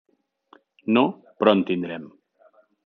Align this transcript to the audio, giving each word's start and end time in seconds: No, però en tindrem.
No, 0.97 1.05
però 1.41 1.57
en 1.59 1.63
tindrem. 1.71 2.13